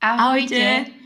Ahojte. 0.00 0.97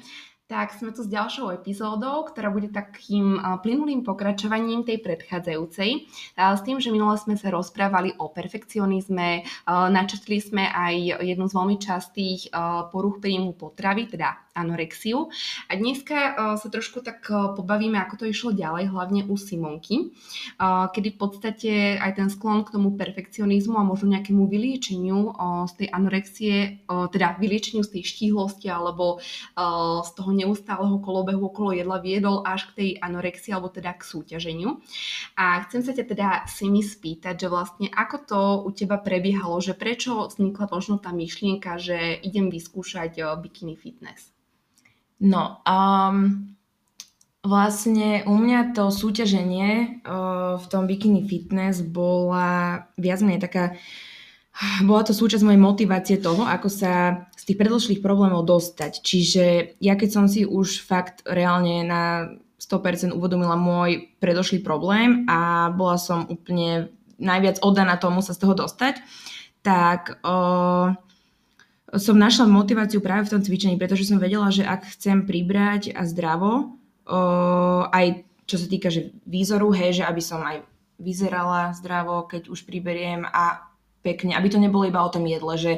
Tak 0.52 0.76
sme 0.76 0.92
tu 0.92 1.00
s 1.00 1.08
ďalšou 1.08 1.48
epizódou, 1.56 2.28
ktorá 2.28 2.52
bude 2.52 2.68
takým 2.68 3.40
plynulým 3.64 4.04
pokračovaním 4.04 4.84
tej 4.84 5.00
predchádzajúcej. 5.00 6.04
S 6.36 6.60
tým, 6.60 6.76
že 6.76 6.92
minule 6.92 7.16
sme 7.16 7.40
sa 7.40 7.48
rozprávali 7.48 8.12
o 8.20 8.28
perfekcionizme, 8.28 9.48
načrtli 9.64 10.44
sme 10.44 10.68
aj 10.68 11.24
jednu 11.24 11.48
z 11.48 11.56
veľmi 11.56 11.76
častých 11.80 12.52
poruch 12.92 13.24
príjmu 13.24 13.56
potravy, 13.56 14.12
teda 14.12 14.52
anorexiu. 14.52 15.32
A 15.72 15.80
dneska 15.80 16.36
sa 16.60 16.68
trošku 16.68 17.00
tak 17.00 17.24
pobavíme, 17.32 17.96
ako 17.96 18.20
to 18.20 18.24
išlo 18.28 18.52
ďalej, 18.52 18.92
hlavne 18.92 19.24
u 19.32 19.40
Simonky, 19.40 20.12
kedy 20.60 21.16
v 21.16 21.18
podstate 21.18 21.72
aj 21.96 22.20
ten 22.20 22.28
sklon 22.28 22.68
k 22.68 22.76
tomu 22.76 22.92
perfekcionizmu 22.92 23.80
a 23.80 23.88
možno 23.88 24.12
nejakému 24.12 24.44
vyliečeniu 24.44 25.32
z 25.64 25.72
tej 25.80 25.88
anorexie, 25.88 26.84
teda 26.84 27.40
vyliečeniu 27.40 27.80
z 27.80 27.96
tej 27.96 28.02
štíhlosti 28.04 28.68
alebo 28.68 29.24
z 30.04 30.10
toho 30.12 30.30
neustáleho 30.42 30.98
kolobehu 30.98 31.48
okolo 31.48 31.72
jedla 31.72 32.02
viedol 32.02 32.42
až 32.42 32.68
k 32.70 32.76
tej 32.76 32.90
anorexii 32.98 33.54
alebo 33.54 33.70
teda 33.70 33.94
k 33.94 34.02
súťaženiu. 34.02 34.82
A 35.38 35.62
chcem 35.64 35.80
sa 35.86 35.94
ťa 35.94 36.04
teda 36.04 36.28
si 36.50 36.66
mi 36.68 36.82
spýtať, 36.82 37.34
že 37.38 37.48
vlastne 37.48 37.86
ako 37.88 38.16
to 38.26 38.40
u 38.66 38.70
teba 38.74 38.98
prebiehalo, 38.98 39.62
že 39.62 39.78
prečo 39.78 40.26
vznikla 40.26 40.66
možno 40.68 40.98
tá 40.98 41.14
myšlienka, 41.14 41.78
že 41.78 42.18
idem 42.20 42.50
vyskúšať 42.50 43.22
uh, 43.22 43.38
bikini 43.38 43.78
fitness? 43.78 44.34
No, 45.22 45.62
um, 45.62 46.50
vlastne 47.46 48.26
u 48.26 48.34
mňa 48.34 48.74
to 48.74 48.90
súťaženie 48.90 50.02
uh, 50.02 50.58
v 50.58 50.66
tom 50.66 50.90
bikini 50.90 51.22
fitness 51.22 51.78
bola 51.82 52.90
viac 52.98 53.22
menej 53.22 53.42
taká 53.42 53.78
bola 54.88 55.02
to 55.02 55.16
súčasť 55.16 55.42
mojej 55.44 55.60
motivácie 55.60 56.16
toho, 56.20 56.44
ako 56.44 56.68
sa 56.68 57.24
z 57.36 57.42
tých 57.52 57.58
predložších 57.58 58.00
problémov 58.04 58.44
dostať. 58.44 59.00
Čiže 59.00 59.44
ja 59.80 59.94
keď 59.96 60.08
som 60.12 60.24
si 60.28 60.44
už 60.44 60.84
fakt 60.84 61.24
reálne 61.24 61.82
na 61.82 62.02
100% 62.60 63.10
uvedomila 63.16 63.58
môj 63.58 64.12
predošlý 64.22 64.62
problém 64.62 65.26
a 65.26 65.72
bola 65.74 65.98
som 65.98 66.28
úplne 66.30 66.92
najviac 67.18 67.58
oddaná 67.64 67.98
tomu 67.98 68.22
sa 68.22 68.36
z 68.36 68.42
toho 68.44 68.54
dostať, 68.54 69.02
tak 69.62 70.18
uh, 70.22 70.94
som 71.92 72.16
našla 72.16 72.48
motiváciu 72.48 73.04
práve 73.04 73.28
v 73.28 73.32
tom 73.36 73.42
cvičení, 73.44 73.76
pretože 73.76 74.08
som 74.08 74.16
vedela, 74.16 74.48
že 74.48 74.64
ak 74.64 74.96
chcem 74.96 75.28
pribrať 75.28 75.92
a 75.92 76.08
zdravo, 76.08 76.80
o, 77.04 77.20
aj 77.92 78.24
čo 78.48 78.56
sa 78.56 78.66
týka 78.66 78.88
že 78.88 79.12
výzoru, 79.28 79.68
hej, 79.76 80.00
že 80.00 80.04
aby 80.08 80.22
som 80.24 80.40
aj 80.40 80.64
vyzerala 80.96 81.76
zdravo, 81.76 82.24
keď 82.24 82.48
už 82.48 82.64
priberiem 82.64 83.28
a 83.28 83.71
pekne, 84.02 84.34
aby 84.34 84.50
to 84.50 84.58
nebolo 84.58 84.84
iba 84.84 85.00
o 85.00 85.08
tom 85.08 85.24
jedle, 85.24 85.54
že 85.56 85.72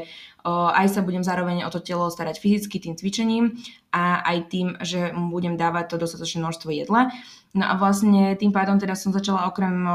aj 0.49 0.93
sa 0.93 1.01
budem 1.01 1.25
zároveň 1.25 1.65
o 1.65 1.73
to 1.73 1.81
telo 1.81 2.13
starať 2.13 2.37
fyzicky 2.37 2.77
tým 2.77 3.01
cvičením 3.01 3.57
a 3.97 4.21
aj 4.29 4.39
tým, 4.53 4.77
že 4.85 5.09
mu 5.17 5.33
budem 5.33 5.57
dávať 5.57 5.97
to 5.97 6.05
dostatočné 6.05 6.45
množstvo 6.45 6.69
jedla. 6.69 7.09
No 7.57 7.65
a 7.65 7.81
vlastne 7.81 8.37
tým 8.37 8.53
pádom 8.53 8.77
teda 8.77 8.93
som 8.93 9.09
začala 9.09 9.49
okrem 9.49 9.89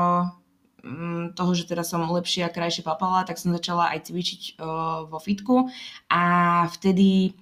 toho, 1.35 1.51
že 1.53 1.67
teda 1.67 1.83
som 1.85 2.07
lepšie 2.07 2.47
a 2.47 2.53
krajšie 2.53 2.81
papala, 2.81 3.27
tak 3.27 3.37
som 3.37 3.53
začala 3.53 3.93
aj 3.93 4.09
cvičiť 4.09 4.57
vo 5.11 5.19
fitku 5.21 5.69
a 6.09 6.21
vtedy 6.71 7.37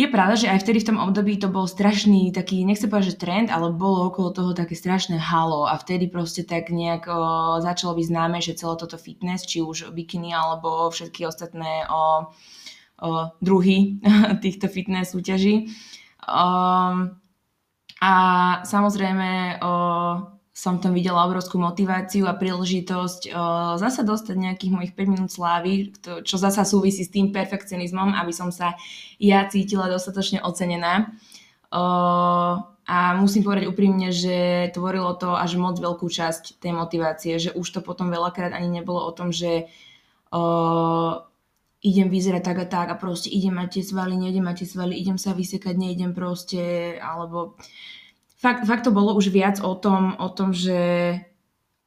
je 0.00 0.08
pravda, 0.08 0.34
že 0.40 0.48
aj 0.48 0.64
vtedy 0.64 0.80
v 0.80 0.88
tom 0.88 0.98
období 0.98 1.36
to 1.36 1.52
bol 1.52 1.68
strašný 1.68 2.32
taký, 2.32 2.64
nechcem 2.64 2.88
povedať, 2.88 3.12
že 3.12 3.20
trend, 3.20 3.48
ale 3.52 3.68
bolo 3.68 4.08
okolo 4.08 4.32
toho 4.32 4.50
také 4.56 4.72
strašné 4.72 5.20
halo 5.20 5.68
a 5.68 5.76
vtedy 5.76 6.08
proste 6.08 6.48
tak 6.48 6.72
nejak 6.72 7.04
o, 7.04 7.16
začalo 7.60 7.92
byť 7.92 8.06
známe, 8.08 8.40
že 8.40 8.56
celé 8.56 8.80
toto 8.80 8.96
fitness, 8.96 9.44
či 9.44 9.60
už 9.60 9.92
bikiny 9.92 10.32
alebo 10.32 10.88
všetky 10.88 11.28
ostatné 11.28 11.84
o, 11.92 12.00
o, 12.00 13.28
druhy 13.44 14.00
týchto 14.44 14.72
fitness 14.72 15.12
súťaží. 15.12 15.68
Um, 16.24 17.20
a 18.00 18.14
samozrejme 18.64 19.60
o, 19.60 19.72
som 20.60 20.76
tam 20.76 20.92
videla 20.92 21.24
obrovskú 21.24 21.56
motiváciu 21.56 22.28
a 22.28 22.36
príležitosť 22.36 23.32
uh, 23.32 23.80
zasa 23.80 24.04
dostať 24.04 24.36
nejakých 24.36 24.72
mojich 24.76 24.92
5 24.92 25.08
minút 25.08 25.30
slávy, 25.32 25.96
to, 26.04 26.20
čo 26.20 26.36
zasa 26.36 26.68
súvisí 26.68 27.00
s 27.00 27.08
tým 27.08 27.32
perfekcionizmom, 27.32 28.12
aby 28.12 28.28
som 28.28 28.52
sa 28.52 28.76
ja 29.16 29.48
cítila 29.48 29.88
dostatočne 29.88 30.44
ocenená. 30.44 31.16
Uh, 31.72 32.60
a 32.84 33.16
musím 33.16 33.40
povedať 33.40 33.72
úprimne, 33.72 34.12
že 34.12 34.68
tvorilo 34.76 35.16
to 35.16 35.32
až 35.32 35.56
moc 35.56 35.80
veľkú 35.80 36.04
časť 36.12 36.60
tej 36.60 36.76
motivácie, 36.76 37.40
že 37.40 37.56
už 37.56 37.64
to 37.64 37.80
potom 37.80 38.12
veľakrát 38.12 38.52
ani 38.52 38.68
nebolo 38.68 39.00
o 39.00 39.16
tom, 39.16 39.32
že 39.32 39.64
uh, 39.64 41.24
idem 41.80 42.12
vyzerať 42.12 42.42
tak 42.44 42.58
a 42.60 42.66
tak 42.68 42.86
a 42.92 43.00
proste 43.00 43.32
idem 43.32 43.56
mať 43.56 43.80
tie 43.80 43.84
svaly, 43.96 44.12
neidem 44.12 44.44
mať 44.44 44.60
tie 44.60 44.68
svaly, 44.76 44.92
idem 45.00 45.16
sa 45.16 45.32
vysekať, 45.32 45.72
neidem 45.72 46.12
proste, 46.12 47.00
alebo 47.00 47.56
fakt, 48.40 48.64
fakt 48.64 48.88
to 48.88 48.90
bolo 48.90 49.12
už 49.12 49.28
viac 49.28 49.60
o 49.60 49.76
tom, 49.76 50.16
o 50.16 50.28
tom, 50.32 50.56
že 50.56 51.14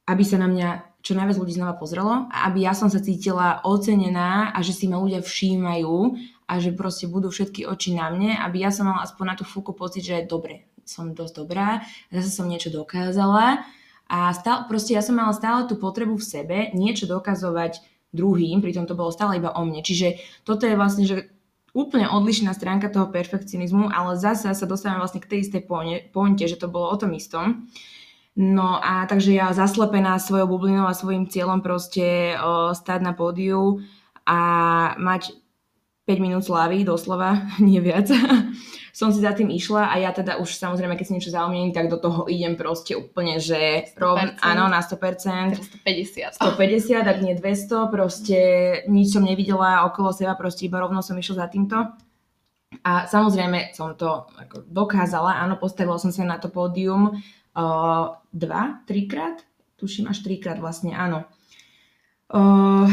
aby 0.05 0.23
sa 0.23 0.37
na 0.37 0.45
mňa 0.45 0.69
čo 1.03 1.19
najviac 1.19 1.35
ľudí 1.35 1.59
znova 1.59 1.75
pozrelo 1.75 2.31
a 2.31 2.47
aby 2.47 2.63
ja 2.63 2.71
som 2.71 2.87
sa 2.87 3.03
cítila 3.03 3.59
ocenená 3.67 4.55
a 4.55 4.63
že 4.63 4.71
si 4.71 4.87
ma 4.87 5.01
ľudia 5.01 5.19
všímajú 5.19 6.15
a 6.47 6.53
že 6.63 6.71
proste 6.71 7.11
budú 7.11 7.27
všetky 7.27 7.67
oči 7.67 7.91
na 7.91 8.07
mne, 8.07 8.39
aby 8.39 8.63
ja 8.63 8.71
som 8.71 8.87
mala 8.87 9.03
aspoň 9.03 9.25
na 9.27 9.35
tú 9.35 9.43
fúku 9.43 9.75
pocit, 9.75 10.07
že 10.07 10.23
dobre, 10.23 10.63
som 10.87 11.11
dosť 11.11 11.33
dobrá, 11.43 11.83
zase 12.07 12.31
som 12.31 12.47
niečo 12.47 12.71
dokázala 12.71 13.67
a 14.07 14.31
stále, 14.31 14.63
proste 14.71 14.95
ja 14.95 15.03
som 15.03 15.19
mala 15.19 15.35
stále 15.35 15.67
tú 15.67 15.75
potrebu 15.75 16.15
v 16.15 16.23
sebe 16.23 16.57
niečo 16.71 17.03
dokazovať 17.03 17.83
druhým, 18.13 18.63
pritom 18.63 18.87
to 18.87 18.95
bolo 18.95 19.11
stále 19.11 19.41
iba 19.41 19.51
o 19.51 19.61
mne. 19.65 19.83
Čiže 19.83 20.21
toto 20.47 20.69
je 20.69 20.77
vlastne, 20.77 21.03
že 21.03 21.32
úplne 21.73 22.05
odlišná 22.05 22.53
stránka 22.53 22.87
toho 22.93 23.09
perfekcionizmu, 23.09 23.89
ale 23.89 24.13
zase 24.15 24.53
sa 24.53 24.65
dostávame 24.69 25.01
vlastne 25.01 25.19
k 25.19 25.29
tej 25.29 25.39
istej 25.49 25.61
pointe, 26.13 26.45
že 26.45 26.61
to 26.61 26.69
bolo 26.69 26.93
o 26.93 26.97
tom 26.97 27.11
istom. 27.17 27.65
No 28.33 28.81
a 28.81 29.05
takže 29.05 29.33
ja 29.33 29.53
zaslepená 29.53 30.17
svojou 30.17 30.49
bublinou 30.49 30.89
a 30.89 30.97
svojim 30.97 31.29
cieľom 31.29 31.61
proste 31.61 32.33
o, 32.41 32.73
stáť 32.73 33.05
na 33.05 33.13
pódiu 33.13 33.85
a 34.25 34.39
mať 34.97 35.37
5 36.09 36.17
minút 36.17 36.43
slávy, 36.45 36.81
doslova, 36.81 37.45
nie 37.61 37.81
viac. 37.81 38.09
Som 38.93 39.09
si 39.09 39.25
za 39.25 39.33
tým 39.33 39.49
išla 39.49 39.89
a 39.89 39.97
ja 39.97 40.13
teda 40.13 40.37
už 40.37 40.53
samozrejme, 40.53 40.93
keď 40.93 41.05
si 41.09 41.15
niečo 41.17 41.33
zaumiením, 41.33 41.73
tak 41.73 41.89
do 41.89 41.97
toho 41.97 42.29
idem 42.29 42.53
proste 42.53 42.93
úplne, 42.93 43.41
že 43.41 43.89
rovn, 43.97 44.37
áno, 44.37 44.69
na 44.69 44.85
100%. 44.85 45.81
150. 45.81 46.37
150, 46.37 47.01
ak 47.01 47.17
nie 47.25 47.33
200, 47.33 47.89
proste 47.89 48.39
nič 48.85 49.17
som 49.17 49.25
nevidela 49.25 49.89
okolo 49.89 50.13
seba, 50.13 50.37
proste 50.37 50.69
iba 50.69 50.77
rovno 50.77 51.01
som 51.01 51.17
išla 51.17 51.41
za 51.41 51.47
týmto. 51.49 51.89
A 52.85 53.09
samozrejme 53.09 53.73
som 53.73 53.97
to 53.97 54.29
ako 54.37 54.61
dokázala, 54.69 55.41
áno, 55.41 55.57
postavila 55.57 55.97
som 55.97 56.13
sa 56.13 56.21
na 56.21 56.37
to 56.37 56.53
pódium 56.53 57.17
uh, 57.17 58.05
dva, 58.29 58.85
trikrát, 58.85 59.41
tuším 59.81 60.13
až 60.13 60.21
trikrát 60.21 60.61
vlastne, 60.61 60.93
áno. 60.93 61.25
Uh, 62.29 62.92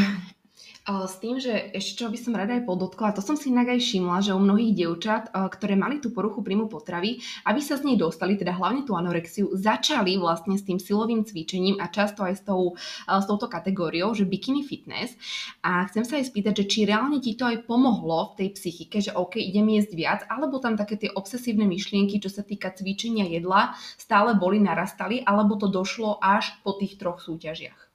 s 0.81 1.21
tým, 1.21 1.37
že 1.37 1.53
ešte 1.77 2.01
čo 2.01 2.09
by 2.09 2.17
som 2.17 2.33
rada 2.33 2.57
aj 2.57 2.65
podotkla, 2.65 3.13
to 3.13 3.21
som 3.21 3.37
si 3.37 3.53
inak 3.53 3.77
aj 3.77 3.79
všimla, 3.85 4.17
že 4.25 4.33
u 4.33 4.41
mnohých 4.41 4.73
dievčat, 4.73 5.29
ktoré 5.29 5.77
mali 5.77 6.01
tú 6.01 6.09
poruchu 6.09 6.41
príjmu 6.41 6.65
potravy, 6.73 7.21
aby 7.45 7.61
sa 7.61 7.77
z 7.77 7.85
nej 7.85 7.97
dostali, 8.01 8.33
teda 8.33 8.57
hlavne 8.57 8.81
tú 8.81 8.97
anorexiu, 8.97 9.53
začali 9.53 10.17
vlastne 10.17 10.57
s 10.57 10.65
tým 10.65 10.81
silovým 10.81 11.21
cvičením 11.21 11.77
a 11.77 11.85
často 11.93 12.25
aj 12.25 12.33
s, 12.33 12.41
tou, 12.41 12.73
s 13.05 13.25
touto 13.29 13.45
kategóriou, 13.45 14.17
že 14.17 14.25
bikini 14.25 14.65
fitness. 14.65 15.13
A 15.61 15.85
chcem 15.85 16.01
sa 16.01 16.17
aj 16.17 16.33
spýtať, 16.33 16.65
že 16.65 16.65
či 16.65 16.79
reálne 16.89 17.21
ti 17.21 17.37
to 17.37 17.45
aj 17.45 17.69
pomohlo 17.69 18.33
v 18.33 18.41
tej 18.41 18.49
psychike, 18.57 19.05
že 19.05 19.13
OK, 19.13 19.37
idem 19.37 19.69
jesť 19.77 19.91
viac, 19.93 20.19
alebo 20.33 20.57
tam 20.57 20.73
také 20.81 20.97
tie 20.97 21.13
obsesívne 21.13 21.69
myšlienky, 21.69 22.17
čo 22.17 22.33
sa 22.33 22.41
týka 22.41 22.73
cvičenia 22.73 23.29
jedla, 23.29 23.77
stále 24.01 24.33
boli, 24.33 24.57
narastali, 24.57 25.21
alebo 25.21 25.61
to 25.61 25.69
došlo 25.69 26.17
až 26.17 26.57
po 26.65 26.73
tých 26.73 26.97
troch 26.97 27.21
súťažiach 27.21 27.90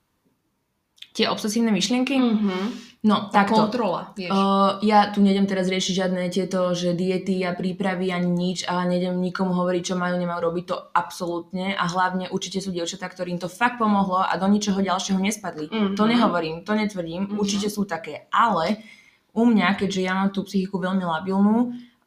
tie 1.16 1.32
obsesívne 1.32 1.72
myšlienky. 1.72 2.20
Mm-hmm. 2.20 2.64
No, 3.06 3.30
tak 3.30 3.54
Kontrola, 3.54 4.10
vieš. 4.18 4.34
Uh, 4.34 4.82
ja 4.82 5.14
tu 5.14 5.22
nejdem 5.22 5.46
teraz 5.46 5.70
riešiť 5.70 5.94
žiadne 5.94 6.26
tieto, 6.26 6.74
že 6.74 6.90
diety 6.90 7.38
a 7.46 7.54
prípravy 7.54 8.10
ani 8.10 8.26
nič 8.26 8.58
a 8.66 8.82
nejdem 8.82 9.22
nikomu 9.22 9.54
hovoriť, 9.54 9.82
čo 9.86 9.94
majú, 9.94 10.18
nemajú 10.18 10.40
robiť 10.42 10.64
to 10.66 10.76
absolútne 10.90 11.72
a 11.78 11.84
hlavne 11.86 12.26
určite 12.34 12.58
sú 12.58 12.74
dievčatá, 12.74 13.06
ktorým 13.06 13.38
to 13.38 13.46
fakt 13.46 13.78
pomohlo 13.78 14.26
a 14.26 14.34
do 14.34 14.50
ničoho 14.50 14.82
ďalšieho 14.82 15.22
nespadli. 15.22 15.70
Mm-hmm. 15.70 15.94
To 15.94 16.02
nehovorím, 16.02 16.56
to 16.66 16.74
netvrdím, 16.74 17.30
mm-hmm. 17.30 17.38
určite 17.38 17.70
sú 17.70 17.86
také, 17.86 18.26
ale 18.34 18.82
u 19.30 19.46
mňa, 19.46 19.78
keďže 19.78 20.00
ja 20.02 20.12
mám 20.18 20.34
tú 20.34 20.42
psychiku 20.42 20.82
veľmi 20.82 21.06
labilnú, 21.06 21.56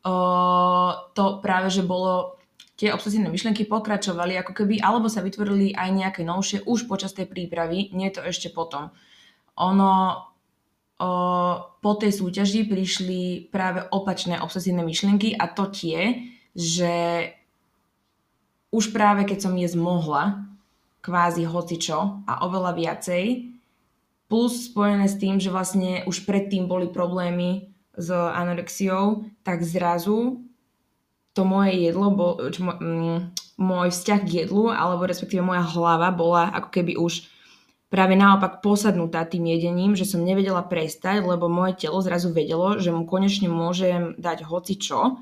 uh, 0.03 0.91
to 1.15 1.39
práve, 1.39 1.71
že 1.71 1.85
bolo 1.85 2.38
tie 2.79 2.95
obsesívne 2.95 3.27
myšlienky 3.27 3.67
pokračovali 3.67 4.39
ako 4.39 4.55
keby, 4.55 4.79
alebo 4.79 5.11
sa 5.11 5.19
vytvorili 5.19 5.75
aj 5.75 5.89
nejaké 5.91 6.21
novšie 6.23 6.63
už 6.63 6.87
počas 6.87 7.11
tej 7.11 7.27
prípravy, 7.27 7.91
nie 7.91 8.07
to 8.07 8.23
ešte 8.23 8.55
potom. 8.55 8.95
Ono 9.59 9.91
o, 10.95 11.11
po 11.83 11.91
tej 11.99 12.15
súťaži 12.15 12.63
prišli 12.71 13.51
práve 13.51 13.83
opačné 13.91 14.39
obsesívne 14.39 14.87
myšlienky 14.87 15.35
a 15.35 15.51
to 15.51 15.67
tie, 15.67 16.31
že 16.55 16.95
už 18.71 18.95
práve 18.95 19.27
keď 19.27 19.43
som 19.43 19.59
jesť 19.59 19.75
mohla, 19.75 20.47
kvázi 21.03 21.43
hocičo 21.43 22.23
a 22.23 22.47
oveľa 22.47 22.79
viacej, 22.79 23.23
plus 24.31 24.71
spojené 24.71 25.11
s 25.11 25.19
tým, 25.19 25.35
že 25.35 25.51
vlastne 25.51 26.07
už 26.07 26.23
predtým 26.23 26.69
boli 26.69 26.87
problémy 26.87 27.75
s 27.99 28.07
anorexiou, 28.13 29.27
tak 29.43 29.67
zrazu 29.67 30.47
to 31.39 31.47
moje 31.47 31.79
jedlo, 31.79 32.11
bol, 32.11 32.51
čo, 32.51 32.67
m, 32.67 33.31
môj 33.55 33.87
vzťah 33.89 34.19
k 34.27 34.29
jedlu, 34.43 34.67
alebo 34.67 35.07
respektíve 35.07 35.39
moja 35.39 35.63
hlava 35.63 36.11
bola 36.11 36.51
ako 36.51 36.67
keby 36.69 36.99
už 36.99 37.23
práve 37.87 38.13
naopak 38.13 38.59
posadnutá 38.61 39.23
tým 39.23 39.49
jedením, 39.49 39.95
že 39.95 40.03
som 40.05 40.21
nevedela 40.21 40.61
prestať, 40.61 41.23
lebo 41.23 41.47
moje 41.47 41.79
telo 41.81 42.03
zrazu 42.03 42.29
vedelo, 42.29 42.77
že 42.77 42.91
mu 42.91 43.07
konečne 43.07 43.47
môžem 43.47 44.13
dať 44.19 44.43
hoci 44.43 44.75
čo. 44.75 45.17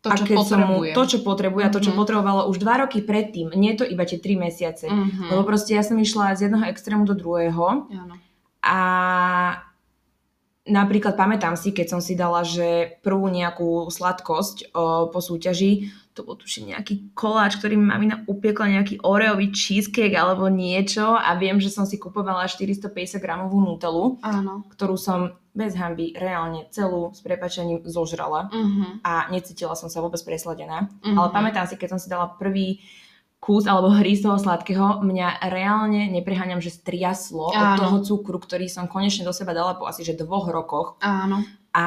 To, 0.00 0.14
čo 0.14 0.24
a 0.24 0.28
keď 0.30 0.36
som 0.46 0.60
mu, 0.62 0.86
to, 0.94 1.02
čo 1.04 1.18
potrebuje 1.20 1.62
a 1.66 1.74
to, 1.74 1.82
čo 1.82 1.90
Mhm. 1.90 1.98
potrebovalo 1.98 2.46
už 2.48 2.62
dva 2.62 2.86
roky 2.86 3.02
predtým, 3.02 3.50
nie 3.58 3.74
to 3.74 3.82
iba 3.82 4.06
tie 4.06 4.22
tri 4.22 4.38
mesiace. 4.38 4.86
Mhm. 4.86 5.34
Lebo 5.34 5.42
proste 5.42 5.74
ja 5.74 5.82
som 5.82 5.98
išla 5.98 6.38
z 6.38 6.46
jedného 6.46 6.70
extrému 6.70 7.02
do 7.02 7.18
druhého 7.18 7.90
Áno. 7.90 8.14
a 8.62 8.78
napríklad 10.68 11.16
pamätám 11.16 11.56
si, 11.56 11.72
keď 11.72 11.86
som 11.88 12.00
si 12.00 12.12
dala, 12.12 12.44
že 12.44 13.00
prvú 13.00 13.26
nejakú 13.26 13.88
sladkosť 13.88 14.70
o, 14.70 15.08
po 15.08 15.18
súťaži, 15.18 15.88
to 16.12 16.22
bol 16.22 16.34
tuším 16.34 16.74
nejaký 16.74 17.14
koláč, 17.14 17.56
ktorý 17.56 17.74
mi 17.74 17.86
mamina 17.86 18.26
upiekla 18.26 18.66
nejaký 18.74 19.00
oreový 19.00 19.50
cheesecake 19.50 20.12
alebo 20.12 20.50
niečo 20.50 21.14
a 21.14 21.30
viem, 21.34 21.56
že 21.56 21.70
som 21.70 21.86
si 21.86 21.94
kupovala 21.94 22.50
450 22.50 22.90
gramovú 23.18 23.62
nutelu, 23.62 24.18
Áno. 24.20 24.66
ktorú 24.68 24.98
som 24.98 25.32
bez 25.54 25.74
hamby 25.74 26.14
reálne 26.14 26.66
celú 26.70 27.10
s 27.10 27.18
prepačením 27.18 27.82
zožrala 27.82 28.46
Mhm. 28.50 29.02
a 29.02 29.26
necítila 29.30 29.74
som 29.74 29.86
sa 29.86 29.98
vôbec 29.98 30.18
presladená. 30.22 30.86
Mhm. 31.02 31.14
Ale 31.18 31.28
pamätám 31.30 31.66
si, 31.66 31.74
keď 31.74 31.88
som 31.94 32.00
si 32.02 32.06
dala 32.06 32.30
prvý 32.34 32.82
kus 33.38 33.64
alebo 33.70 33.94
hry 33.94 34.18
z 34.18 34.26
toho 34.26 34.36
sladkého, 34.36 35.00
mňa 35.00 35.40
reálne, 35.48 36.10
nepreháňam, 36.10 36.60
že 36.60 36.74
striaslo 36.74 37.54
od 37.54 37.56
Áno. 37.56 37.80
toho 37.80 37.96
cukru, 38.02 38.36
ktorý 38.42 38.66
som 38.66 38.90
konečne 38.90 39.22
do 39.22 39.32
seba 39.32 39.54
dala 39.54 39.78
po 39.78 39.86
asi 39.86 40.02
že 40.02 40.18
dvoch 40.18 40.50
rokoch 40.50 40.98
Áno. 41.00 41.46
a 41.72 41.84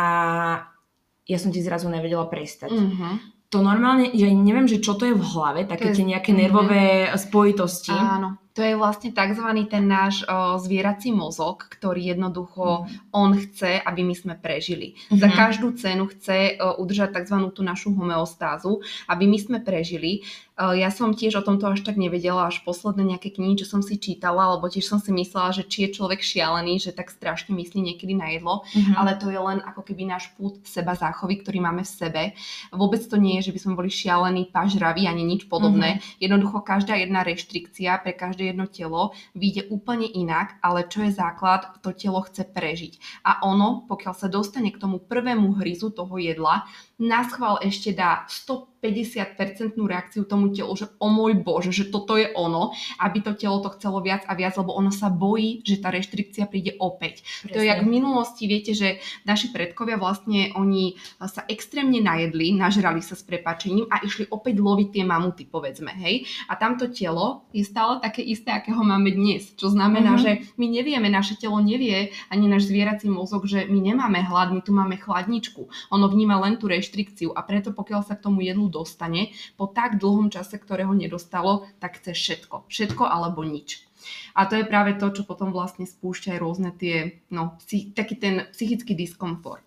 ja 1.28 1.38
som 1.38 1.54
ti 1.54 1.62
zrazu 1.62 1.92
nevedela 1.92 2.26
prestať. 2.26 2.74
Mhm. 2.74 3.40
To 3.52 3.60
normálne, 3.60 4.08
ja 4.16 4.32
neviem, 4.32 4.64
že 4.64 4.80
čo 4.80 4.96
to 4.96 5.04
je 5.04 5.12
v 5.12 5.28
hlave, 5.36 5.68
také 5.68 5.92
tie 5.92 6.08
nejaké 6.08 6.32
mhm. 6.32 6.40
nervové 6.40 6.84
spojitosti. 7.20 7.94
Áno. 7.94 8.41
To 8.52 8.62
je 8.62 8.76
vlastne 8.76 9.10
tzv. 9.10 9.42
ten 9.66 9.88
náš 9.88 10.24
o, 10.24 10.58
zvierací 10.58 11.10
mozog, 11.10 11.72
ktorý 11.72 12.12
jednoducho 12.12 12.84
on 13.10 13.32
chce, 13.34 13.80
aby 13.80 14.02
my 14.02 14.12
sme 14.12 14.34
prežili. 14.36 15.00
Za 15.10 15.28
Mhm. 15.28 15.36
každú 15.38 15.68
cenu 15.74 16.04
chce 16.08 16.56
o, 16.58 16.76
udržať 16.78 17.16
tzv. 17.16 17.48
tú 17.50 17.62
našu 17.62 17.92
homeostázu, 17.92 18.80
aby 19.08 19.24
my 19.26 19.38
sme 19.38 19.58
prežili. 19.60 20.28
O, 20.58 20.74
Ja 20.74 20.90
som 20.90 21.10
tiež 21.12 21.40
o 21.40 21.44
tomto 21.44 21.66
až 21.66 21.82
tak 21.82 21.96
nevedela, 21.96 22.46
až 22.46 22.60
posledné 22.62 23.02
nejaké 23.08 23.32
knihy, 23.32 23.56
čo 23.56 23.66
som 23.66 23.80
si 23.80 23.96
čítala, 23.96 24.52
lebo 24.52 24.68
tiež 24.68 24.84
som 24.84 25.00
si 25.00 25.10
myslela, 25.10 25.52
že 25.52 25.64
či 25.64 25.88
je 25.88 25.96
človek 25.96 26.20
šialený, 26.22 26.78
že 26.78 26.92
tak 26.92 27.08
strašne 27.08 27.56
myslí 27.56 27.80
niekedy 27.82 28.14
na 28.14 28.30
jedlo, 28.30 28.68
Mhm. 28.76 28.94
ale 28.94 29.16
to 29.16 29.28
je 29.28 29.40
len 29.40 29.60
ako 29.60 29.82
keby 29.82 30.06
náš 30.06 30.28
pút 30.36 30.60
seba 30.64 30.92
záchovy, 30.94 31.40
ktorý 31.40 31.60
máme 31.62 31.82
v 31.82 31.94
sebe. 31.94 32.22
Vôbec 32.70 33.00
to 33.02 33.16
nie 33.16 33.40
je, 33.40 33.48
že 33.48 33.54
by 33.54 33.60
sme 33.60 33.74
boli 33.76 33.90
šialení, 33.90 34.44
pažraví 34.48 35.08
ani 35.08 35.24
nič 35.24 35.48
podobné. 35.48 35.90
Jednoducho 36.20 36.60
každá 36.62 36.94
jedna 36.94 37.24
reštrikcia 37.24 37.96
pre 37.98 38.12
každé 38.42 38.58
jedno 38.58 38.66
telo 38.66 39.02
vyjde 39.38 39.70
úplne 39.70 40.10
inak, 40.10 40.58
ale 40.66 40.90
čo 40.90 41.06
je 41.06 41.14
základ, 41.14 41.78
to 41.86 41.94
telo 41.94 42.26
chce 42.26 42.50
prežiť. 42.50 43.22
A 43.22 43.46
ono, 43.46 43.86
pokiaľ 43.86 44.14
sa 44.18 44.26
dostane 44.34 44.74
k 44.74 44.82
tomu 44.82 44.98
prvému 44.98 45.62
hryzu 45.62 45.94
toho 45.94 46.18
jedla, 46.18 46.66
na 47.02 47.26
schvál 47.26 47.58
ešte 47.66 47.98
dá 47.98 48.30
150% 48.30 49.74
reakciu 49.74 50.22
tomu 50.26 50.54
telu, 50.54 50.70
že 50.78 50.86
o 51.02 51.10
môj 51.10 51.34
bože, 51.42 51.74
že 51.74 51.90
toto 51.90 52.14
je 52.14 52.30
ono, 52.34 52.74
aby 53.02 53.26
to 53.26 53.34
telo 53.34 53.58
to 53.62 53.74
chcelo 53.74 54.06
viac 54.06 54.22
a 54.30 54.38
viac, 54.38 54.54
lebo 54.58 54.74
ono 54.78 54.94
sa 54.94 55.10
bojí, 55.10 55.66
že 55.66 55.82
tá 55.82 55.90
reštrikcia 55.90 56.46
príde 56.46 56.78
opäť. 56.78 57.26
To 57.50 57.58
je 57.58 57.66
jak 57.66 57.82
v 57.82 57.90
minulosti, 57.90 58.46
viete, 58.46 58.78
že 58.78 59.02
naši 59.26 59.50
predkovia 59.50 59.98
vlastne, 59.98 60.54
oni 60.54 60.94
sa 61.26 61.42
extrémne 61.50 61.98
najedli, 62.02 62.54
nažrali 62.54 63.02
sa 63.02 63.18
s 63.18 63.26
prepačením 63.26 63.90
a 63.90 64.06
išli 64.06 64.30
opäť 64.30 64.62
loviť 64.62 64.88
tie 64.94 65.04
mamuty, 65.06 65.50
povedzme, 65.50 65.90
hej. 65.98 66.30
A 66.46 66.54
tamto 66.54 66.86
telo 66.94 67.50
je 67.50 67.66
stále 67.66 67.98
také 67.98 68.22
isté, 68.22 68.54
akého 68.54 68.82
máme 68.86 69.10
dnes. 69.10 69.58
Čo 69.58 69.74
znamená, 69.74 70.18
Mhm. 70.18 70.22
že 70.22 70.32
my 70.62 70.66
nevieme, 70.70 71.10
naše 71.10 71.34
telo 71.38 71.58
nevie, 71.58 72.14
ani 72.30 72.46
náš 72.46 72.70
zvierací 72.70 73.10
mozog, 73.10 73.50
že 73.50 73.66
my 73.66 73.82
nemáme 73.94 74.22
hlad, 74.22 74.54
my 74.54 74.62
tu 74.62 74.70
máme 74.70 75.02
chladničku. 75.02 75.66
Ono 75.90 76.06
vníma 76.06 76.38
len 76.38 76.62
tú 76.62 76.70
reštrikciu 76.70 76.91
a 77.32 77.42
preto 77.44 77.72
pokiaľ 77.72 78.02
sa 78.04 78.20
k 78.20 78.24
tomu 78.28 78.44
jedlu 78.44 78.68
dostane, 78.68 79.32
po 79.56 79.68
tak 79.68 79.98
dlhom 79.98 80.28
čase, 80.30 80.60
ktorého 80.60 80.92
nedostalo, 80.92 81.68
tak 81.80 81.98
chce 82.04 82.12
všetko. 82.14 82.68
Všetko 82.68 83.04
alebo 83.08 83.42
nič. 83.48 83.88
A 84.34 84.50
to 84.50 84.58
je 84.58 84.66
práve 84.66 84.98
to, 84.98 85.14
čo 85.14 85.24
potom 85.24 85.54
vlastne 85.54 85.86
spúšťa 85.86 86.36
aj 86.36 86.40
rôzne 86.42 86.70
tie, 86.74 87.22
no, 87.30 87.58
taký 87.94 88.16
ten 88.18 88.50
psychický 88.50 88.98
diskomfort. 88.98 89.62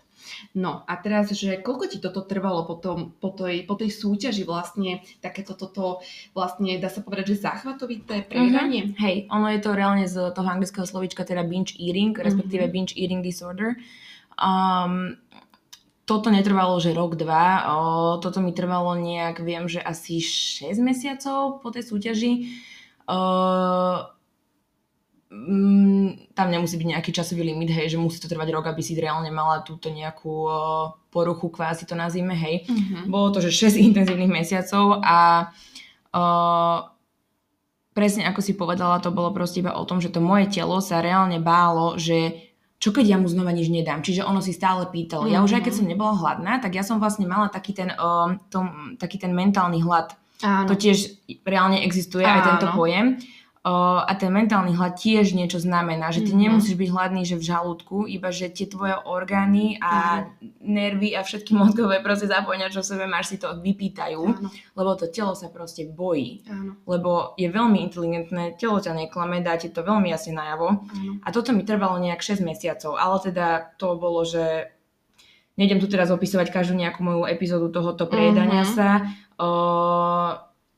No 0.57 0.83
a 0.89 0.97
teraz, 0.97 1.37
že 1.37 1.61
koľko 1.61 1.85
ti 1.85 1.99
toto 2.01 2.25
trvalo 2.25 2.65
potom, 2.65 3.13
po, 3.21 3.29
tej, 3.29 3.69
po 3.69 3.77
tej 3.77 3.93
súťaži 3.93 4.49
vlastne, 4.49 5.05
takéto 5.21 5.53
toto 5.53 6.01
vlastne, 6.33 6.81
dá 6.81 6.89
sa 6.89 7.05
povedať, 7.05 7.37
že 7.37 7.45
záchvatovité? 7.45 8.25
Mhm. 8.33 8.97
Hej, 8.99 9.29
ono 9.29 9.53
je 9.53 9.61
to 9.61 9.77
reálne 9.77 10.09
z 10.09 10.33
toho 10.33 10.49
anglického 10.49 10.89
slovíčka, 10.89 11.29
teda 11.29 11.45
binge 11.45 11.77
eating, 11.77 12.17
respektíve 12.17 12.65
Mhm. 12.67 12.73
binge 12.73 12.95
eating 12.97 13.21
disorder. 13.21 13.77
Um, 14.41 15.21
toto 16.05 16.29
netrvalo, 16.29 16.77
že 16.81 16.93
rok, 16.93 17.17
dva. 17.17 17.65
O, 17.65 17.77
toto 18.21 18.45
mi 18.45 18.53
trvalo 18.53 18.93
nejak, 18.97 19.41
viem, 19.41 19.65
že 19.69 19.81
asi 19.81 20.21
6 20.21 20.77
mesiacov 20.85 21.65
po 21.65 21.73
tej 21.73 21.89
súťaži. 21.89 22.33
O, 23.09 23.19
mm, 25.33 26.37
tam 26.37 26.53
nemusí 26.53 26.77
byť 26.77 26.89
nejaký 26.93 27.11
časový 27.11 27.49
limit, 27.49 27.73
hej, 27.73 27.97
že 27.97 27.99
musí 28.01 28.21
to 28.21 28.29
trvať 28.29 28.49
rok, 28.53 28.69
aby 28.69 28.85
si 28.85 28.93
reálne 29.01 29.33
mala 29.33 29.65
túto 29.65 29.89
nejakú 29.89 30.33
o, 30.45 30.57
poruchu, 31.09 31.49
kvázi 31.49 31.89
to 31.89 31.97
nazvime, 31.97 32.37
hej. 32.37 32.69
Mhm. 32.69 33.09
Bolo 33.09 33.33
to, 33.33 33.41
že 33.41 33.73
6 33.73 33.81
intenzívnych 33.89 34.45
mesiacov 34.45 35.01
a 35.01 35.49
uh, 36.13 36.79
presne 37.95 38.27
ako 38.29 38.41
si 38.45 38.53
povedala, 38.59 39.01
to 39.01 39.15
bolo 39.15 39.33
proste 39.33 39.63
iba 39.63 39.73
o 39.73 39.87
tom, 39.89 40.03
že 40.05 40.13
to 40.13 40.21
moje 40.21 40.51
telo 40.51 40.83
sa 40.85 41.01
reálne 41.01 41.41
bálo, 41.41 41.97
že 41.97 42.53
čo 42.79 42.93
keď 42.93 43.05
ja 43.07 43.17
mu 43.17 43.29
znova 43.29 43.51
nič 43.51 43.69
nedám. 43.69 44.05
Čiže 44.05 44.25
ono 44.25 44.45
si 44.45 44.53
stále 44.53 44.85
pýtalo. 44.89 45.25
Ja 45.25 45.41
už 45.41 45.57
aj 45.57 45.65
keď 45.65 45.73
Mhm. 45.73 45.79
som 45.81 45.87
nebola 45.89 46.13
hladná, 46.15 46.53
tak 46.61 46.75
ja 46.75 46.85
som 46.85 47.01
vlastne 47.01 47.25
mala 47.25 47.49
taký 47.49 47.73
ten, 47.73 47.89
uh, 47.91 48.37
tom, 48.53 48.97
taký 49.01 49.17
ten 49.17 49.33
mentálny 49.33 49.81
hlad. 49.81 50.13
Áno. 50.43 50.69
To 50.69 50.75
tiež 50.77 51.25
reálne 51.47 51.81
existuje 51.81 52.27
aj 52.27 52.43
tento 52.45 52.69
Áno. 52.69 52.77
pojem. 52.77 53.07
A 53.67 54.13
ten 54.13 54.29
mentálny 54.29 54.73
hlad 54.73 54.93
tiež 54.95 55.33
niečo 55.33 55.57
znamená, 55.57 56.13
že 56.13 56.21
ty 56.21 56.31
Mhm. 56.31 56.41
nemusíš 56.43 56.77
byť 56.77 56.89
hladný, 56.91 57.25
že 57.25 57.35
v 57.35 57.49
žalúdku, 57.49 58.05
iba 58.07 58.29
že 58.29 58.49
tie 58.49 58.67
tvoje 58.67 58.93
orgány 59.01 59.81
a 59.81 60.29
nervy 60.61 61.13
a 61.13 61.21
všetky 61.21 61.57
mozgové 61.73 61.99
proste 61.99 62.27
zapojenia, 62.27 62.69
čo 62.69 62.81
v 62.81 62.91
sebe 62.91 63.05
máš, 63.07 63.27
si 63.27 63.37
to 63.37 63.57
vypýtajú, 63.57 64.21
Áno, 64.21 64.49
lebo 64.77 64.91
to 64.95 65.09
telo 65.09 65.33
sa 65.33 65.49
proste 65.49 65.89
bojí. 65.89 66.45
áno, 66.47 66.77
Lebo 66.85 67.33
je 67.35 67.49
veľmi 67.49 67.81
inteligentné, 67.81 68.53
telo 68.55 68.77
ťa 68.79 68.93
neklame, 68.93 69.41
dá 69.41 69.57
ti 69.57 69.67
to 69.67 69.81
veľmi 69.81 70.07
jasne 70.07 70.35
najavo. 70.35 70.69
áno. 70.85 71.13
A 71.21 71.29
toto 71.31 71.51
mi 71.51 71.65
trvalo 71.65 71.97
nejak 71.97 72.21
6 72.21 72.41
mesiacov, 72.41 72.95
ale 72.95 73.17
teda 73.23 73.47
to 73.75 73.97
bolo, 73.97 74.23
že 74.23 74.69
nejdem 75.55 75.79
tu 75.79 75.87
teraz 75.87 76.11
opisovať 76.11 76.51
každú 76.51 76.75
nejakú 76.75 77.01
moju 77.01 77.25
epizódu 77.25 77.71
tohoto 77.71 78.05
prejedania 78.05 78.61
Mhm. 78.61 78.71
sa. 78.71 78.89
O, 79.37 79.49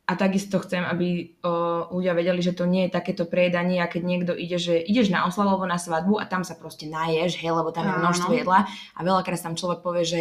a 0.07 0.15
takisto 0.15 0.63
chcem, 0.63 0.87
aby 0.87 1.35
o, 1.43 1.51
ľudia 1.91 2.15
vedeli, 2.15 2.39
že 2.39 2.55
to 2.55 2.63
nie 2.63 2.87
je 2.87 2.95
takéto 2.95 3.27
prejedanie, 3.27 3.83
a 3.83 3.91
keď 3.91 4.03
niekto 4.07 4.33
ide, 4.39 4.55
že 4.55 4.79
ideš 4.79 5.11
na 5.11 5.27
oslavu 5.27 5.59
alebo 5.59 5.67
na 5.67 5.83
svadbu 5.83 6.23
a 6.23 6.31
tam 6.31 6.47
sa 6.47 6.55
proste 6.55 6.87
naješ, 6.87 7.43
hej, 7.43 7.51
lebo 7.51 7.75
tam 7.75 7.91
je 7.91 7.95
množstvo 7.99 8.31
jedla 8.33 8.71
a 8.71 9.01
veľakrát 9.03 9.43
tam 9.43 9.59
človek 9.59 9.83
povie, 9.83 10.07
že 10.07 10.21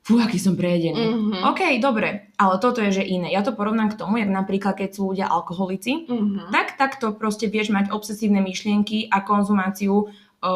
fú, 0.00 0.16
aký 0.22 0.38
som 0.38 0.56
prejedený. 0.56 1.02
Mhm. 1.02 1.52
OK, 1.52 1.82
dobre, 1.82 2.30
ale 2.38 2.54
toto 2.62 2.80
je, 2.80 2.96
že 2.96 3.04
iné. 3.04 3.28
Ja 3.28 3.42
to 3.42 3.52
porovnám 3.52 3.92
k 3.92 3.98
tomu, 3.98 4.16
jak 4.16 4.30
napríklad, 4.30 4.78
keď 4.78 4.96
sú 4.96 5.12
ľudia 5.12 5.28
alkoholici, 5.28 6.06
Mhm. 6.08 6.48
tak 6.54 6.80
takto 6.80 7.12
proste 7.12 7.50
vieš 7.50 7.74
mať 7.74 7.92
obsesívne 7.92 8.40
myšlienky 8.40 9.10
a 9.12 9.20
konzumáciu 9.20 10.08
o, 10.40 10.52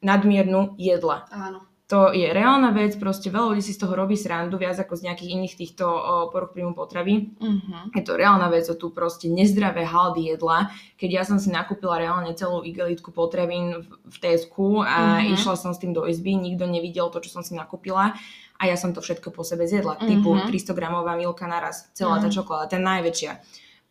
nadmiernu 0.00 0.74
jedla. 0.78 1.26
Áno. 1.28 1.66
To 1.92 2.08
je 2.08 2.24
reálna 2.24 2.72
vec, 2.72 2.96
proste 2.96 3.28
veľa 3.28 3.52
ľudí 3.52 3.60
si 3.60 3.76
z 3.76 3.84
toho 3.84 3.92
robí 3.92 4.16
srandu, 4.16 4.56
viac 4.56 4.80
ako 4.80 4.96
z 4.96 5.12
nejakých 5.12 5.30
iných 5.36 5.54
týchto 5.60 5.84
poruch 6.32 6.56
príjmu 6.56 6.72
potravy. 6.72 7.36
Mhm. 7.36 7.92
Je 7.92 8.00
to 8.00 8.16
reálna 8.16 8.48
vec 8.48 8.64
o 8.64 8.74
tu 8.74 8.88
proste 8.88 9.28
nezdravé 9.28 9.84
haldy 9.84 10.32
jedla. 10.32 10.72
Keď 10.96 11.10
ja 11.12 11.22
som 11.28 11.36
si 11.36 11.52
nakúpila 11.52 12.00
reálne 12.00 12.32
celú 12.32 12.64
igelitku 12.64 13.12
potravín 13.12 13.84
v, 13.84 13.88
v 14.08 14.16
Tesku 14.16 14.80
a 14.80 15.20
Mhm. 15.20 15.36
išla 15.36 15.52
som 15.60 15.76
s 15.76 15.84
tým 15.84 15.92
do 15.92 16.08
izby, 16.08 16.32
nikto 16.32 16.64
nevidel 16.64 17.12
to, 17.12 17.20
čo 17.20 17.28
som 17.28 17.44
si 17.44 17.52
nakúpila 17.52 18.16
a 18.56 18.62
ja 18.64 18.76
som 18.80 18.96
to 18.96 19.04
všetko 19.04 19.28
po 19.28 19.44
sebe 19.44 19.68
zjedla. 19.68 20.00
Mhm. 20.00 20.08
Typu 20.08 20.32
300 20.48 20.72
gramová 20.72 21.12
milka 21.12 21.44
naraz, 21.44 21.92
celá 21.92 22.16
tá 22.16 22.32
Mhm. 22.32 22.34
čokoláda, 22.40 22.72
tá 22.72 22.78
najväčšia. 22.80 23.36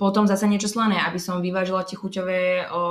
Potom 0.01 0.25
zase 0.25 0.49
niečo 0.49 0.65
slané, 0.65 0.97
aby 0.97 1.21
som 1.21 1.37
vyvážila 1.37 1.85
tie 1.85 1.93
chuťové 1.93 2.65
o, 2.73 2.81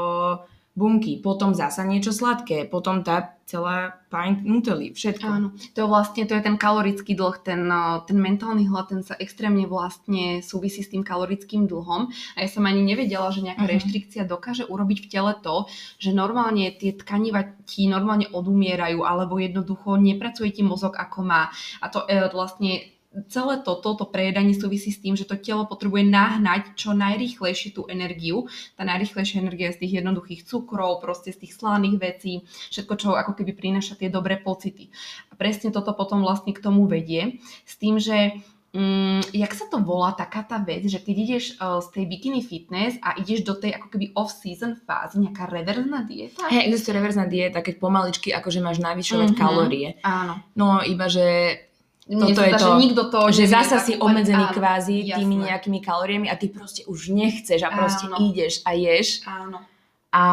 bunky, 0.78 1.18
potom 1.18 1.50
zasa 1.50 1.82
niečo 1.82 2.14
sladké, 2.14 2.70
potom 2.70 3.02
tá 3.02 3.40
celá 3.42 3.98
pint 4.06 4.46
nutely, 4.46 4.94
všetko. 4.94 5.26
Áno, 5.26 5.48
to 5.74 5.90
vlastne, 5.90 6.22
to 6.22 6.38
je 6.38 6.46
ten 6.46 6.54
kalorický 6.54 7.18
dlh, 7.18 7.36
ten, 7.42 7.66
eh, 7.66 7.98
ten 8.06 8.14
mentálny 8.14 8.70
hlad, 8.70 8.94
ten 8.94 9.02
sa 9.02 9.18
extrémne 9.18 9.66
vlastne 9.66 10.38
súvisí 10.38 10.86
s 10.86 10.94
tým 10.94 11.02
kalorickým 11.02 11.66
dlhom 11.66 12.14
a 12.38 12.38
ja 12.38 12.48
som 12.48 12.62
ani 12.62 12.86
nevedela, 12.86 13.34
že 13.34 13.42
nejaká 13.42 13.66
uh-huh. 13.66 13.74
reštrikcia 13.82 14.22
dokáže 14.30 14.70
urobiť 14.70 14.98
v 15.02 15.10
tele 15.10 15.32
to, 15.42 15.66
že 15.98 16.14
normálne 16.14 16.70
tie 16.78 16.94
tkaniva 16.94 17.42
ti 17.66 17.90
normálne 17.90 18.30
odumierajú 18.30 19.02
alebo 19.02 19.42
jednoducho 19.42 19.98
nepracuje 19.98 20.54
ti 20.54 20.62
mozog 20.62 20.94
ako 20.94 21.26
má 21.26 21.50
a 21.82 21.86
to 21.90 22.06
e, 22.06 22.30
vlastne 22.30 22.99
celé 23.26 23.58
toto, 23.66 23.98
to 23.98 24.06
prejedanie 24.06 24.54
súvisí 24.54 24.94
s 24.94 25.02
tým, 25.02 25.18
že 25.18 25.26
to 25.26 25.34
telo 25.34 25.66
potrebuje 25.66 26.06
nahnať 26.06 26.78
čo 26.78 26.94
najrýchlejšie 26.94 27.74
tú 27.74 27.82
energiu. 27.90 28.46
Tá 28.78 28.86
najrýchlejšia 28.86 29.42
energia 29.42 29.74
z 29.74 29.82
tých 29.82 30.02
jednoduchých 30.02 30.46
cukrov, 30.46 31.02
proste 31.02 31.34
z 31.34 31.46
tých 31.46 31.58
slaných 31.58 31.96
vecí, 31.98 32.32
všetko, 32.70 32.94
čo 32.94 33.08
ako 33.18 33.34
keby 33.34 33.52
prináša 33.58 33.98
tie 33.98 34.06
dobré 34.06 34.38
pocity. 34.38 34.94
A 35.30 35.34
presne 35.34 35.74
toto 35.74 35.90
potom 35.98 36.22
vlastne 36.22 36.54
k 36.54 36.62
tomu 36.62 36.86
vedie. 36.86 37.42
S 37.66 37.74
tým, 37.76 37.98
že 37.98 38.38
Mm, 38.70 39.26
jak 39.34 39.50
sa 39.50 39.66
to 39.66 39.82
volá 39.82 40.14
taká 40.14 40.46
tá 40.46 40.62
vec, 40.62 40.86
že 40.86 41.02
keď 41.02 41.16
ideš 41.18 41.44
uh, 41.58 41.82
z 41.82 41.90
tej 41.90 42.04
bikini 42.06 42.38
fitness 42.38 43.02
a 43.02 43.18
ideš 43.18 43.42
do 43.42 43.58
tej 43.58 43.74
ako 43.74 43.90
keby 43.90 44.14
off-season 44.14 44.78
fázy, 44.86 45.18
nejaká 45.18 45.50
reverzná 45.50 46.06
dieta? 46.06 46.46
Hej, 46.46 46.70
existuje 46.70 46.94
reverzná 46.94 47.26
dieta, 47.26 47.66
keď 47.66 47.82
pomaličky 47.82 48.30
akože 48.30 48.62
máš 48.62 48.78
navyšovať 48.78 49.34
mm-hmm. 49.34 49.42
kalórie. 49.42 49.98
Áno. 50.06 50.38
No 50.54 50.86
iba, 50.86 51.10
že 51.10 51.58
toto 52.10 52.42
je 52.42 52.52
to, 52.58 52.66
že, 52.66 52.80
nikto 52.82 53.02
to, 53.06 53.20
že 53.30 53.44
zasa 53.46 53.78
si 53.78 53.94
obmedzený 53.94 54.50
áno, 54.50 54.54
kvázi 54.58 54.96
jasné. 55.06 55.22
tými 55.22 55.36
nejakými 55.46 55.78
kalóriami 55.78 56.26
a 56.26 56.34
ty 56.34 56.50
proste 56.50 56.82
už 56.90 57.14
nechceš 57.14 57.62
a 57.62 57.70
proste 57.70 58.10
áno. 58.10 58.18
ideš 58.18 58.66
a 58.66 58.74
ješ. 58.74 59.22
Áno. 59.30 59.62
A 60.10 60.24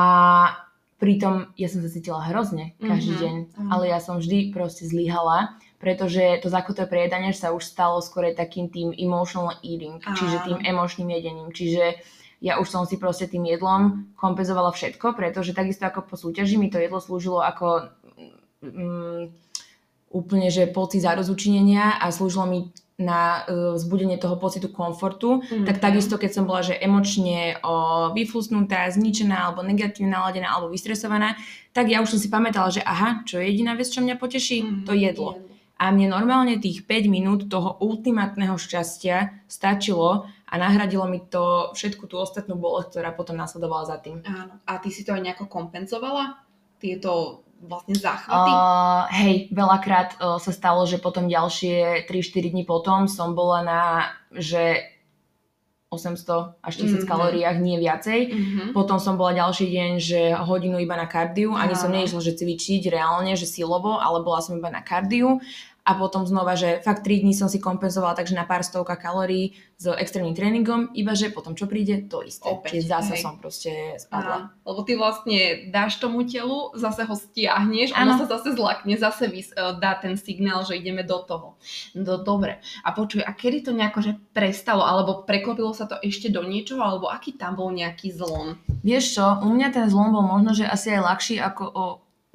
pritom 0.97 1.53
ja 1.53 1.69
som 1.69 1.85
sa 1.85 1.89
cítila 1.93 2.25
hrozne 2.25 2.73
každý 2.81 3.13
mm-hmm. 3.13 3.21
deň, 3.21 3.35
mm-hmm. 3.37 3.69
ale 3.69 3.83
ja 3.93 4.01
som 4.01 4.17
vždy 4.17 4.49
proste 4.49 4.89
zlyhala, 4.89 5.53
pretože 5.77 6.41
to 6.41 6.49
zakuté 6.49 6.89
prejedanie 6.89 7.29
sa 7.29 7.53
už 7.53 7.61
stalo 7.61 8.01
skôr 8.01 8.33
takým 8.33 8.73
tým 8.73 8.89
emotional 8.97 9.53
eating, 9.61 10.01
áno. 10.01 10.17
čiže 10.17 10.37
tým 10.49 10.57
emočným 10.65 11.13
jedením. 11.13 11.53
Čiže 11.53 12.01
ja 12.41 12.57
už 12.57 12.69
som 12.69 12.89
si 12.89 12.97
proste 12.97 13.29
tým 13.29 13.45
jedlom 13.45 14.13
kompenzovala 14.17 14.73
všetko, 14.73 15.13
pretože 15.13 15.53
takisto 15.53 15.85
ako 15.85 16.09
po 16.09 16.17
súťaži 16.17 16.57
mi 16.57 16.73
to 16.73 16.81
jedlo 16.81 16.97
slúžilo 16.97 17.45
ako... 17.45 17.93
Mm, 18.65 19.45
úplne, 20.11 20.47
že 20.47 20.71
pocit 20.71 21.03
zarozučinenia 21.03 21.99
a 21.99 22.11
slúžilo 22.11 22.45
mi 22.47 22.59
na 22.97 23.45
uh, 23.45 23.77
vzbudenie 23.77 24.17
toho 24.17 24.41
pocitu 24.41 24.73
komfortu, 24.73 25.45
mm. 25.45 25.69
tak 25.69 25.77
takisto 25.77 26.17
keď 26.17 26.31
som 26.33 26.49
bola, 26.49 26.65
že 26.65 26.73
emočne 26.81 27.61
o, 27.61 28.09
vyflusnutá, 28.17 28.89
zničená 28.89 29.37
alebo 29.37 29.61
negatívne 29.61 30.17
naladená 30.17 30.49
alebo 30.49 30.73
vystresovaná, 30.73 31.37
tak 31.77 31.93
ja 31.93 32.01
už 32.01 32.17
som 32.17 32.19
si 32.19 32.25
pamätala, 32.25 32.73
že 32.73 32.81
aha, 32.81 33.21
čo 33.21 33.37
je 33.37 33.53
jediná 33.53 33.77
vec, 33.77 33.85
čo 33.85 34.01
mňa 34.01 34.17
poteší, 34.17 34.57
mm. 34.65 34.83
to 34.89 34.97
jedlo. 34.97 35.37
A 35.77 35.93
mne 35.93 36.09
normálne 36.09 36.57
tých 36.57 36.89
5 36.89 37.05
minút 37.05 37.45
toho 37.53 37.77
ultimátneho 37.77 38.57
šťastia 38.57 39.45
stačilo 39.45 40.25
a 40.49 40.53
nahradilo 40.57 41.05
mi 41.05 41.21
to 41.21 41.69
všetku 41.77 42.09
tú 42.09 42.17
ostatnú 42.17 42.57
bolesť, 42.57 42.97
ktorá 42.97 43.13
potom 43.13 43.37
nasledovala 43.37 43.85
za 43.85 44.01
tým. 44.01 44.25
Áno. 44.25 44.57
A 44.65 44.81
ty 44.81 44.89
si 44.89 45.05
to 45.05 45.13
aj 45.13 45.21
nejako 45.21 45.45
kompenzovala? 45.45 46.41
Tieto 46.81 47.45
vlastne 47.61 47.95
záchvaty? 47.97 48.51
Uh, 48.51 49.01
hej, 49.13 49.35
veľakrát 49.49 50.09
uh, 50.17 50.37
sa 50.37 50.51
stalo, 50.53 50.85
že 50.85 51.01
potom 51.01 51.25
ďalšie 51.25 52.05
3-4 52.05 52.53
dní 52.53 52.63
potom 52.67 53.09
som 53.09 53.33
bola 53.33 53.59
na, 53.65 53.81
že 54.33 54.93
800 55.87 56.59
až 56.59 56.73
1000 56.83 56.83
mm-hmm. 56.83 57.07
kalóriách, 57.07 57.57
nie 57.63 57.79
viacej. 57.79 58.19
Mm-hmm. 58.27 58.67
Potom 58.75 58.99
som 58.99 59.15
bola 59.15 59.31
ďalší 59.31 59.71
deň, 59.71 59.91
že 60.03 60.19
hodinu 60.35 60.83
iba 60.83 60.99
na 60.99 61.07
kardiu. 61.07 61.55
Ani 61.55 61.79
som 61.79 61.87
neišla, 61.87 62.19
že 62.19 62.35
cvičiť 62.35 62.91
reálne, 62.91 63.39
že 63.39 63.47
silovo, 63.47 63.95
ale 63.95 64.19
bola 64.19 64.43
som 64.43 64.59
iba 64.59 64.67
na 64.67 64.83
kardiu 64.83 65.39
a 65.87 65.95
potom 65.95 66.27
znova, 66.27 66.59
že 66.59 66.83
fakt 66.83 67.07
3 67.07 67.23
dní 67.23 67.31
som 67.31 67.47
si 67.47 67.63
kompenzovala 67.63 68.19
takže 68.19 68.35
na 68.35 68.43
pár 68.43 68.59
stovka 68.59 68.99
kalórií 68.99 69.55
s 69.79 69.87
extrémnym 69.87 70.35
tréningom, 70.35 70.91
iba 70.91 71.15
že 71.15 71.31
potom 71.31 71.55
čo 71.55 71.63
príde, 71.63 72.11
to 72.11 72.27
isté. 72.27 72.43
Opäť, 72.43 72.83
Čiže 72.83 72.91
zase 72.91 73.13
hej. 73.15 73.23
som 73.23 73.39
proste 73.39 73.71
spadla. 73.95 74.51
Á, 74.51 74.67
lebo 74.67 74.83
ty 74.83 74.99
vlastne 74.99 75.71
dáš 75.71 76.03
tomu 76.03 76.27
telu, 76.27 76.75
zase 76.75 77.07
ho 77.07 77.15
stiahneš, 77.15 77.95
ono 77.95 78.19
sa 78.19 78.27
zase 78.27 78.59
zlakne, 78.59 78.99
zase 78.99 79.31
vys- 79.31 79.55
e, 79.55 79.79
dá 79.79 79.95
ten 79.95 80.19
signál, 80.19 80.67
že 80.67 80.75
ideme 80.75 81.07
do 81.07 81.23
toho. 81.23 81.55
No 81.95 82.19
dobre. 82.19 82.59
A 82.83 82.91
počuj, 82.91 83.23
a 83.23 83.31
kedy 83.31 83.69
to 83.69 83.71
nejako 83.71 84.03
že 84.03 84.11
prestalo, 84.35 84.83
alebo 84.83 85.23
preklopilo 85.23 85.71
sa 85.71 85.87
to 85.87 85.95
ešte 86.03 86.27
do 86.27 86.43
niečoho, 86.43 86.83
alebo 86.83 87.07
aký 87.07 87.39
tam 87.39 87.55
bol 87.55 87.71
nejaký 87.71 88.11
zlom? 88.11 88.59
Vieš 88.83 89.05
čo, 89.15 89.25
u 89.39 89.55
mňa 89.55 89.71
ten 89.71 89.85
zlom 89.87 90.11
bol 90.11 90.25
možno, 90.25 90.51
že 90.51 90.67
asi 90.67 90.99
aj 90.99 91.01
ľahší 91.05 91.35
ako 91.39 91.63
o, 91.63 91.83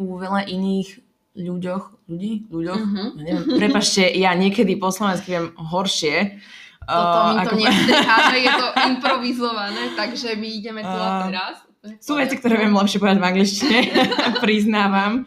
u 0.00 0.16
veľa 0.16 0.49
iných 0.49 1.12
ľuďoch, 1.33 1.85
ľudí, 2.09 2.47
ľuďoch, 2.53 2.83
uh-huh. 2.83 3.09
neviem, 3.17 3.45
prepašte, 3.57 4.05
ja 4.05 4.37
niekedy 4.37 4.77
po 4.77 4.93
slovensky 4.93 5.33
viem 5.33 5.47
horšie. 5.57 6.39
Toto 6.83 7.19
mi 7.31 7.35
to 7.41 7.41
ako... 7.41 7.55
nezdecháme, 7.57 8.37
je 8.37 8.53
to 8.53 8.69
improvizované, 8.93 9.83
takže 9.97 10.29
my 10.37 10.49
ideme 10.51 10.81
tu 10.85 10.99
a 10.99 11.09
teraz. 11.31 11.57
Sú 11.99 12.15
veci, 12.15 12.39
ktoré 12.39 12.62
viem 12.62 12.75
lepšie 12.75 13.03
povedať 13.03 13.19
v 13.19 13.27
angličtine, 13.27 13.79
priznávam. 14.45 15.27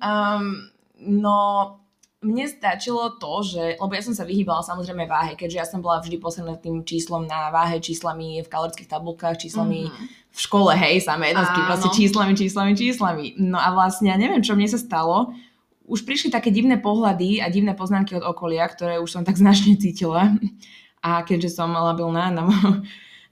Um, 0.00 0.72
no, 1.00 1.36
mne 2.26 2.50
stačilo 2.50 3.14
to, 3.22 3.46
že, 3.46 3.78
lebo 3.78 3.92
ja 3.94 4.02
som 4.02 4.10
sa 4.10 4.26
vyhýbala 4.26 4.66
samozrejme 4.66 5.06
váhe, 5.06 5.38
keďže 5.38 5.58
ja 5.62 5.66
som 5.66 5.78
bola 5.78 6.02
vždy 6.02 6.18
posledná 6.18 6.58
tým 6.58 6.82
číslom 6.82 7.22
na 7.22 7.54
váhe, 7.54 7.78
číslami 7.78 8.42
v 8.42 8.50
kalorických 8.50 8.90
tabulkách, 8.90 9.38
číslami 9.38 9.86
mm-hmm. 9.86 10.06
v 10.34 10.38
škole, 10.42 10.74
hej, 10.74 11.06
samé 11.06 11.30
jednotky, 11.30 11.60
proste 11.62 11.88
číslami, 11.94 12.32
číslami, 12.34 12.72
číslami. 12.74 13.24
No 13.38 13.62
a 13.62 13.70
vlastne 13.70 14.10
ja 14.10 14.18
neviem, 14.18 14.42
čo 14.42 14.58
mne 14.58 14.66
sa 14.66 14.82
stalo. 14.82 15.30
Už 15.86 16.02
prišli 16.02 16.34
také 16.34 16.50
divné 16.50 16.82
pohľady 16.82 17.38
a 17.38 17.46
divné 17.46 17.78
poznámky 17.78 18.18
od 18.18 18.26
okolia, 18.26 18.66
ktoré 18.66 18.98
už 18.98 19.08
som 19.08 19.22
tak 19.22 19.38
značne 19.42 19.78
cítila. 19.78 20.34
A 21.06 21.22
keďže 21.22 21.54
som 21.54 21.70
labilná 21.70 22.34
na, 22.34 22.50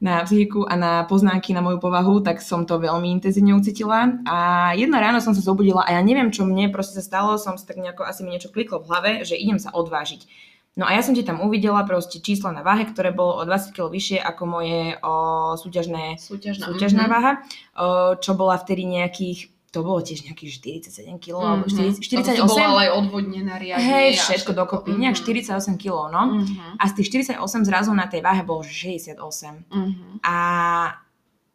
na 0.04 0.20
psychiku 0.28 0.68
a 0.68 0.76
na 0.76 0.92
poznámky 1.08 1.56
na 1.56 1.64
moju 1.64 1.80
povahu, 1.80 2.20
tak 2.20 2.44
som 2.44 2.68
to 2.68 2.76
veľmi 2.76 3.08
intenzívne 3.08 3.56
ucítila. 3.56 4.20
A 4.28 4.36
jedno 4.76 5.00
ráno 5.00 5.24
som 5.24 5.32
sa 5.32 5.40
zobudila 5.40 5.80
a 5.80 5.96
ja 5.96 6.04
neviem, 6.04 6.28
čo 6.28 6.44
mne 6.44 6.68
proste 6.68 7.00
sa 7.00 7.04
stalo, 7.08 7.40
som 7.40 7.56
si 7.56 7.64
tak 7.64 7.80
nejako, 7.80 8.04
asi 8.04 8.20
mi 8.20 8.36
niečo 8.36 8.52
kliklo 8.52 8.84
v 8.84 8.88
hlave, 8.92 9.10
že 9.24 9.40
idem 9.40 9.56
sa 9.56 9.72
odvážiť. 9.72 10.52
No 10.74 10.84
a 10.84 10.92
ja 10.92 11.06
som 11.06 11.14
ti 11.14 11.22
tam 11.22 11.38
uvidela 11.40 11.86
proste 11.86 12.18
číslo 12.18 12.50
na 12.50 12.66
váhe, 12.66 12.84
ktoré 12.84 13.14
bolo 13.14 13.38
o 13.40 13.46
20 13.46 13.72
kg 13.72 13.88
vyššie 13.94 14.18
ako 14.18 14.42
moje 14.44 14.98
o, 15.00 15.12
súťažné, 15.54 16.18
súťažná, 16.18 16.66
súťažná 16.66 17.06
mm-hmm. 17.06 17.14
váha, 17.14 17.32
o, 17.78 18.18
čo 18.18 18.34
bola 18.34 18.58
vtedy 18.58 18.82
nejakých 18.82 19.53
to 19.74 19.82
bolo 19.82 19.98
tiež 19.98 20.22
nejakých 20.30 20.86
47 20.86 21.18
kg, 21.18 21.34
mm-hmm. 21.34 21.50
alebo 21.50 21.64
40, 21.66 21.98
48. 21.98 22.38
To 22.38 22.46
bolo 22.46 22.62
ale 22.62 22.80
aj 22.86 22.90
odvodnené 22.94 23.54
riadne. 23.58 23.82
Hej, 23.82 24.08
všetko 24.22 24.54
dokopy, 24.54 24.94
mm-hmm. 24.94 25.02
nejak 25.02 25.16
48 25.18 25.82
kg, 25.82 26.14
no. 26.14 26.22
Mm-hmm. 26.30 26.78
A 26.78 26.82
z 26.86 26.92
tých 27.02 27.34
48 27.34 27.66
zrazu 27.66 27.90
na 27.90 28.06
tej 28.06 28.22
váhe 28.22 28.46
bolo 28.46 28.62
68. 28.62 29.18
Mm-hmm. 29.18 30.22
A 30.22 30.36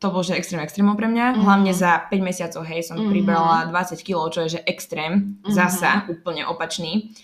to 0.03 0.11
bolo, 0.11 0.23
že 0.27 0.35
extrém 0.35 0.59
extrémom 0.59 0.99
pre 0.99 1.07
mňa. 1.07 1.25
Mm-hmm. 1.31 1.43
Hlavne 1.47 1.71
za 1.71 1.91
5 2.11 2.19
mesiacov, 2.19 2.61
hej, 2.67 2.83
som 2.83 2.99
mm-hmm. 2.99 3.13
pribrala 3.15 3.71
20 3.71 4.03
kg, 4.03 4.19
čo 4.35 4.39
je, 4.43 4.49
že 4.59 4.65
extrém, 4.67 5.39
mm-hmm. 5.39 5.55
zasa, 5.55 6.03
úplne 6.11 6.43
opačný. 6.43 7.15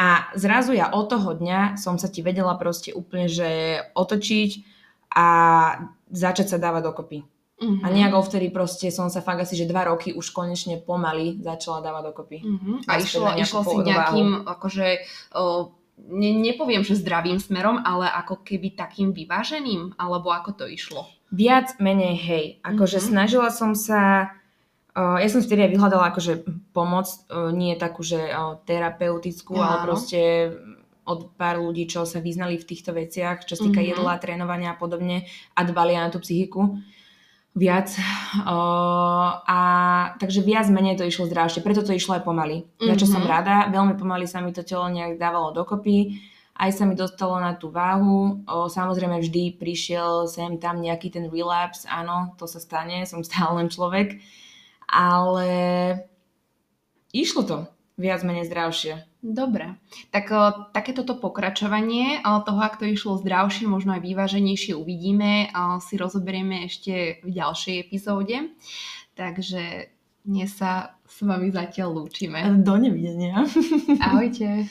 A 0.00 0.32
zrazu 0.32 0.72
ja 0.72 0.88
od 0.96 1.12
toho 1.12 1.36
dňa 1.36 1.76
som 1.76 2.00
sa 2.00 2.08
ti 2.08 2.24
vedela 2.24 2.56
proste 2.56 2.96
úplne, 2.96 3.28
že 3.28 3.82
otočiť 3.92 4.50
a 5.12 5.26
začať 6.08 6.56
sa 6.56 6.58
dávať 6.62 6.82
dokopy. 6.88 7.18
Uh-huh. 7.58 7.82
A 7.82 7.90
nejak 7.90 8.14
vtedy 8.14 8.54
proste 8.54 8.86
som 8.94 9.10
sa 9.10 9.18
fakt 9.18 9.42
asi, 9.42 9.58
že 9.58 9.66
dva 9.66 9.90
roky 9.90 10.14
už 10.14 10.30
konečne 10.30 10.78
pomaly 10.78 11.42
začala 11.42 11.82
dávať 11.82 12.02
dokopy. 12.14 12.38
Uh-huh. 12.46 12.78
A 12.86 13.02
išlo, 13.02 13.34
išlo 13.34 13.66
si 13.66 13.76
nejakým, 13.82 14.46
akože, 14.46 14.86
o, 15.34 15.74
ne, 16.06 16.30
nepoviem, 16.38 16.86
že 16.86 16.94
zdravým 17.02 17.42
smerom, 17.42 17.82
ale 17.82 18.06
ako 18.06 18.46
keby 18.46 18.78
takým 18.78 19.10
vyváženým, 19.10 19.98
alebo 19.98 20.30
ako 20.30 20.54
to 20.54 20.64
išlo? 20.70 21.10
Viac, 21.34 21.82
menej, 21.82 22.14
hej. 22.22 22.44
Akože 22.62 23.02
uh-huh. 23.02 23.10
snažila 23.10 23.50
som 23.50 23.74
sa, 23.74 24.30
o, 24.94 25.18
ja 25.18 25.26
som 25.26 25.42
vtedy 25.42 25.66
aj 25.66 25.74
vyhľadala 25.74 26.14
akože 26.14 26.46
pomoc, 26.70 27.10
o, 27.26 27.50
nie 27.50 27.74
takú, 27.74 28.06
že 28.06 28.22
o, 28.38 28.62
terapeutickú, 28.62 29.58
ja, 29.58 29.66
ale 29.66 29.76
proste 29.82 30.20
od 31.02 31.34
pár 31.34 31.58
ľudí, 31.58 31.90
čo 31.90 32.06
sa 32.06 32.22
vyznali 32.22 32.54
v 32.54 32.68
týchto 32.70 32.94
veciach, 32.94 33.42
čo 33.50 33.58
sa 33.58 33.66
týka 33.66 33.82
uh-huh. 33.82 33.98
jedla, 33.98 34.22
trénovania 34.22 34.76
a 34.76 34.78
podobne 34.78 35.26
a 35.58 35.66
dbali 35.66 35.98
na 35.98 36.06
tú 36.06 36.22
psychiku 36.22 36.78
viac. 37.58 37.90
Uh, 38.46 39.42
a 39.42 39.60
takže 40.22 40.46
viac 40.46 40.70
menej 40.70 40.94
to 40.94 41.04
išlo 41.04 41.26
zdravšie, 41.26 41.66
preto 41.66 41.82
to 41.82 41.90
išlo 41.90 42.16
aj 42.16 42.22
pomaly. 42.22 42.62
Mm-hmm. 42.64 42.88
Za 42.88 42.94
čo 42.94 43.06
som 43.10 43.22
mhm. 43.26 43.28
rada, 43.28 43.56
veľmi 43.68 43.98
pomaly 43.98 44.30
sa 44.30 44.38
mi 44.38 44.54
to 44.54 44.62
telo 44.62 44.86
nejak 44.86 45.18
dávalo 45.18 45.50
dokopy, 45.50 46.22
aj 46.58 46.70
sa 46.74 46.86
mi 46.86 46.94
dostalo 46.94 47.38
na 47.42 47.58
tú 47.58 47.74
váhu. 47.74 48.46
O, 48.46 48.70
samozrejme 48.70 49.18
vždy 49.18 49.58
prišiel 49.58 50.30
sem 50.30 50.58
tam 50.62 50.78
nejaký 50.78 51.10
ten 51.10 51.26
relapse, 51.26 51.86
áno, 51.90 52.38
to 52.38 52.46
sa 52.46 52.62
stane, 52.62 53.02
som 53.04 53.26
stále 53.26 53.58
len 53.58 53.68
človek, 53.68 54.22
ale 54.86 55.50
išlo 57.10 57.42
to 57.42 57.58
viac 57.98 58.22
menej 58.22 58.46
zdravšie. 58.46 59.04
Dobre, 59.18 59.74
tak 60.14 60.30
o, 60.30 60.70
takéto 60.70 61.02
pokračovanie 61.18 62.22
o, 62.22 62.38
toho, 62.46 62.60
ak 62.62 62.78
to 62.78 62.86
išlo 62.86 63.18
zdravšie, 63.18 63.66
možno 63.66 63.98
aj 63.98 64.06
vyváženejšie 64.06 64.78
uvidíme, 64.78 65.50
o, 65.50 65.82
si 65.82 65.98
rozoberieme 65.98 66.70
ešte 66.70 67.20
v 67.26 67.30
ďalšej 67.34 67.74
epizóde. 67.82 68.54
takže 69.18 69.90
dnes 70.22 70.54
sa 70.54 70.94
s 71.08 71.26
vami 71.26 71.50
zatiaľ 71.50 72.04
lúčime. 72.04 72.46
Do 72.62 72.78
nevidenia. 72.78 73.42
Ahojte. 73.98 74.70